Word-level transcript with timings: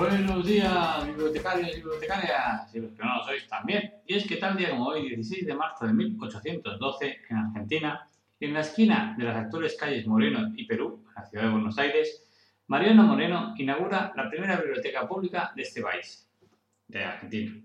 Buenos 0.00 0.46
días, 0.46 1.06
bibliotecarios 1.06 1.72
y 1.72 1.76
bibliotecarias, 1.76 2.74
y 2.74 2.80
los 2.80 2.92
que 2.92 3.02
no 3.04 3.18
lo 3.18 3.22
sois 3.22 3.46
también. 3.46 3.96
Y 4.06 4.14
es 4.14 4.26
que 4.26 4.36
tal 4.36 4.56
día 4.56 4.70
como 4.70 4.86
hoy, 4.86 5.06
16 5.10 5.44
de 5.44 5.54
marzo 5.54 5.86
de 5.86 5.92
1812, 5.92 7.18
en 7.28 7.36
Argentina, 7.36 8.08
en 8.40 8.54
la 8.54 8.60
esquina 8.60 9.14
de 9.18 9.24
las 9.24 9.36
actuales 9.36 9.76
calles 9.78 10.06
Moreno 10.06 10.54
y 10.56 10.64
Perú, 10.64 11.04
en 11.06 11.14
la 11.14 11.26
ciudad 11.26 11.44
de 11.44 11.50
Buenos 11.50 11.76
Aires, 11.76 12.26
Mariano 12.68 13.02
Moreno 13.02 13.52
inaugura 13.58 14.10
la 14.16 14.30
primera 14.30 14.56
biblioteca 14.56 15.06
pública 15.06 15.52
de 15.54 15.62
este 15.64 15.82
país, 15.82 16.26
de 16.88 17.04
Argentina. 17.04 17.60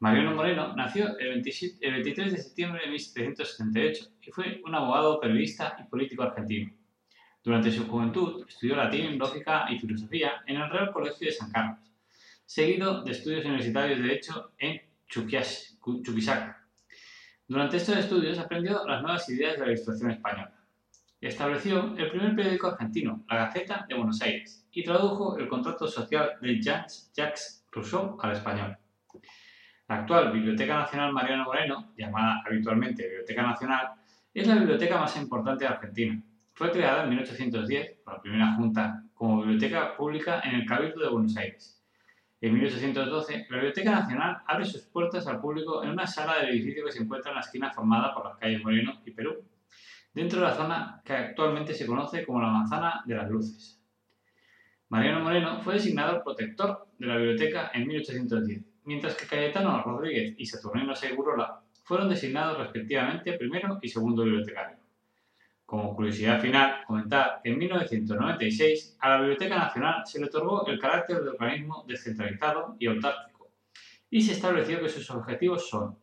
Mariano 0.00 0.34
Moreno 0.34 0.76
nació 0.76 1.16
el, 1.18 1.28
27, 1.30 1.86
el 1.86 1.94
23 1.94 2.32
de 2.32 2.38
septiembre 2.38 2.82
de 2.84 2.90
1778 2.90 4.04
y 4.20 4.30
fue 4.30 4.60
un 4.62 4.74
abogado, 4.74 5.18
periodista 5.18 5.74
y 5.80 5.88
político 5.88 6.22
argentino. 6.22 6.70
Durante 7.46 7.70
su 7.70 7.86
juventud 7.86 8.44
estudió 8.48 8.74
latín, 8.74 9.16
lógica 9.16 9.66
y 9.70 9.78
filosofía 9.78 10.42
en 10.48 10.56
el 10.56 10.68
Real 10.68 10.90
Colegio 10.90 11.28
de 11.28 11.32
San 11.32 11.48
Carlos, 11.52 11.78
seguido 12.44 13.04
de 13.04 13.12
estudios 13.12 13.44
universitarios 13.44 14.00
de 14.00 14.04
Derecho 14.04 14.50
en 14.58 14.80
Chuquisaca. 15.06 16.66
Durante 17.46 17.76
estos 17.76 17.98
estudios 17.98 18.40
aprendió 18.40 18.84
las 18.84 19.00
nuevas 19.00 19.28
ideas 19.28 19.52
de 19.52 19.60
la 19.60 19.66
Ilustración 19.66 20.10
española. 20.10 20.58
Estableció 21.20 21.96
el 21.96 22.10
primer 22.10 22.34
periódico 22.34 22.66
argentino, 22.66 23.24
La 23.28 23.36
Gaceta 23.36 23.86
de 23.88 23.94
Buenos 23.94 24.20
Aires, 24.22 24.66
y 24.72 24.82
tradujo 24.82 25.38
el 25.38 25.46
contrato 25.46 25.86
social 25.86 26.32
de 26.40 26.60
Jacques, 26.60 27.12
Jacques 27.14 27.64
Rousseau 27.70 28.18
al 28.22 28.32
español. 28.32 28.76
La 29.86 29.98
actual 29.98 30.32
Biblioteca 30.32 30.78
Nacional 30.78 31.12
Mariano 31.12 31.44
Moreno, 31.44 31.92
llamada 31.96 32.42
habitualmente 32.44 33.06
Biblioteca 33.06 33.42
Nacional, 33.42 33.92
es 34.34 34.48
la 34.48 34.56
biblioteca 34.56 34.98
más 34.98 35.16
importante 35.16 35.64
de 35.64 35.70
Argentina 35.70 36.20
fue 36.56 36.70
creada 36.70 37.02
en 37.02 37.10
1810 37.10 37.98
por 38.02 38.14
la 38.14 38.22
primera 38.22 38.54
junta 38.54 39.04
como 39.12 39.42
biblioteca 39.42 39.94
pública 39.94 40.40
en 40.42 40.54
el 40.54 40.66
Cabildo 40.66 41.02
de 41.02 41.10
Buenos 41.10 41.36
Aires. 41.36 41.84
En 42.40 42.54
1812, 42.54 43.46
la 43.50 43.56
Biblioteca 43.58 43.90
Nacional 43.90 44.38
abre 44.46 44.64
sus 44.64 44.80
puertas 44.84 45.26
al 45.26 45.38
público 45.38 45.84
en 45.84 45.90
una 45.90 46.06
sala 46.06 46.38
del 46.38 46.54
edificio 46.54 46.86
que 46.86 46.92
se 46.92 47.02
encuentra 47.02 47.30
en 47.30 47.34
la 47.34 47.40
esquina 47.42 47.70
formada 47.74 48.14
por 48.14 48.24
las 48.24 48.38
calles 48.38 48.62
Moreno 48.62 49.02
y 49.04 49.10
Perú, 49.10 49.44
dentro 50.14 50.40
de 50.40 50.46
la 50.46 50.54
zona 50.54 51.02
que 51.04 51.12
actualmente 51.12 51.74
se 51.74 51.86
conoce 51.86 52.24
como 52.24 52.40
la 52.40 52.48
Manzana 52.48 53.02
de 53.04 53.14
las 53.14 53.30
Luces. 53.30 53.78
Mariano 54.88 55.20
Moreno 55.20 55.60
fue 55.60 55.74
designado 55.74 56.24
protector 56.24 56.88
de 56.98 57.06
la 57.06 57.16
biblioteca 57.18 57.70
en 57.74 57.86
1810, 57.86 58.64
mientras 58.84 59.14
que 59.14 59.26
Cayetano 59.26 59.82
Rodríguez 59.82 60.34
y 60.38 60.46
Saturnino 60.46 60.94
Segurola 60.94 61.60
fueron 61.82 62.08
designados 62.08 62.56
respectivamente 62.56 63.34
primero 63.34 63.78
y 63.82 63.90
segundo 63.90 64.24
bibliotecario. 64.24 64.85
Como 65.66 65.96
curiosidad 65.96 66.40
final, 66.40 66.84
comentar 66.86 67.40
que 67.42 67.50
en 67.50 67.58
1996 67.58 68.96
a 69.00 69.10
la 69.10 69.18
Biblioteca 69.18 69.58
Nacional 69.58 70.06
se 70.06 70.20
le 70.20 70.26
otorgó 70.26 70.64
el 70.68 70.78
carácter 70.78 71.22
de 71.22 71.30
organismo 71.30 71.84
descentralizado 71.88 72.76
y 72.78 72.86
autárquico 72.86 73.36
y 74.08 74.22
se 74.22 74.32
estableció 74.32 74.80
que 74.80 74.88
sus 74.88 75.10
objetivos 75.10 75.68
son 75.68 75.98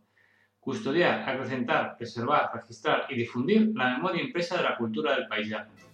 custodiar, 0.59 1.27
acrecentar, 1.27 1.97
preservar, 1.97 2.51
registrar 2.53 3.05
y 3.09 3.15
difundir 3.15 3.71
la 3.73 3.95
memoria 3.97 4.21
impresa 4.21 4.57
de 4.57 4.63
la 4.63 4.77
cultura 4.77 5.15
del 5.15 5.27
país 5.27 5.49
de 5.49 5.55
Argentina. 5.55 5.92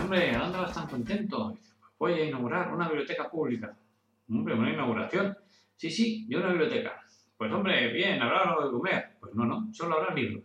Hombre, 0.00 0.34
¿a 0.34 0.38
dónde 0.38 0.58
vas 0.58 0.74
tan 0.74 0.86
contento? 0.86 1.58
Voy 1.98 2.12
a 2.12 2.24
inaugurar 2.24 2.72
una 2.72 2.88
biblioteca 2.88 3.30
pública. 3.30 3.76
Hombre, 4.28 4.54
una 4.54 4.72
inauguración. 4.72 5.36
Sí, 5.76 5.90
sí, 5.90 6.26
yo 6.28 6.38
una 6.38 6.48
biblioteca. 6.48 7.02
Pues 7.36 7.52
hombre, 7.52 7.92
bien, 7.92 8.20
¿habrá 8.20 8.40
algo 8.40 8.64
de 8.64 8.72
comer? 8.72 9.16
Pues 9.20 9.34
no, 9.34 9.44
no, 9.44 9.72
solo 9.72 9.96
habrá 9.96 10.14
libros. 10.14 10.44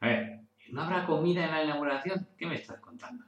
A 0.00 0.08
ver, 0.08 0.40
¿no 0.70 0.82
habrá 0.82 1.04
comida 1.04 1.44
en 1.44 1.50
la 1.50 1.64
inauguración? 1.64 2.28
¿Qué 2.36 2.46
me 2.46 2.54
estás 2.54 2.80
contando? 2.80 3.24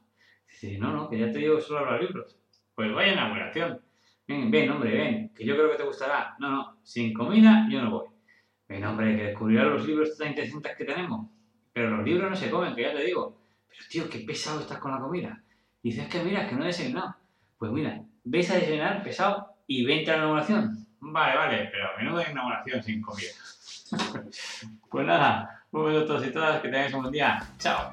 Dice, 0.48 0.78
no, 0.78 0.92
no, 0.92 1.09
que 1.09 1.19
ya 1.19 1.31
te 1.32 1.38
digo 1.38 1.60
solo 1.60 1.81
habrá 1.81 2.00
libros. 2.00 2.38
Pues 2.75 2.92
vaya 2.92 3.12
inauguración. 3.12 3.81
Ven, 4.26 4.50
ven, 4.50 4.71
hombre, 4.71 4.97
ven, 4.97 5.32
que 5.34 5.44
yo 5.44 5.54
creo 5.54 5.71
que 5.71 5.76
te 5.76 5.84
gustará. 5.84 6.34
No, 6.38 6.50
no, 6.50 6.78
sin 6.82 7.12
comida 7.12 7.66
yo 7.71 7.82
no 7.82 7.91
voy. 7.91 8.09
Ven, 8.69 8.84
hombre, 8.84 9.16
que 9.16 9.22
descubrirás 9.25 9.66
los 9.66 9.86
libros 9.86 10.16
tan 10.16 10.28
interesantes 10.28 10.76
que 10.76 10.84
tenemos. 10.84 11.28
Pero 11.72 11.91
los 11.91 12.06
libros 12.06 12.31
no 12.31 12.36
se 12.36 12.50
comen, 12.50 12.75
que 12.75 12.82
ya 12.82 12.94
te 12.94 13.04
digo. 13.04 13.38
Pero 13.69 13.82
tío, 13.91 14.09
qué 14.09 14.21
pesado 14.21 14.60
estás 14.60 14.78
con 14.78 14.92
la 14.92 15.00
comida. 15.00 15.44
Y 15.84 15.91
dices 15.91 16.09
que 16.09 16.25
mira, 16.25 16.49
que 16.49 16.55
no 16.56 16.65
he 16.65 16.69
desayunado. 16.69 17.15
Pues 17.59 17.71
mira, 17.71 18.00
ves 18.25 18.50
a 18.50 18.55
desayunar 18.55 19.03
pesado 19.05 19.55
y 19.67 19.84
vente 19.84 20.11
a 20.11 20.17
la 20.17 20.22
inauguración. 20.22 20.87
Vale, 20.99 21.37
vale, 21.37 21.69
pero 21.71 21.89
menuda 21.99 22.31
inauguración 22.31 22.83
sin 22.83 23.03
comida. 23.03 23.28
pues 24.91 25.06
nada, 25.06 25.62
un 25.72 26.06
todos 26.06 26.27
y 26.27 26.33
todas, 26.33 26.62
que 26.62 26.69
tengáis 26.69 26.95
un 26.95 27.03
buen 27.03 27.12
día. 27.12 27.39
Chao. 27.59 27.93